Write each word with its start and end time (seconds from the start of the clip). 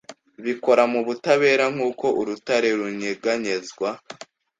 bikora 0.45 0.81
mubutare 0.91 1.51
nkuko 1.73 2.05
urutare 2.21 2.69
runyeganyezwa 2.79 3.89